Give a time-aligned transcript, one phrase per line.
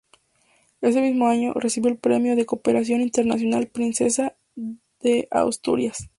[0.81, 4.35] Ese mismo año, recibió el premio de Cooperación Internacional Princesa
[4.99, 6.09] de Asturias.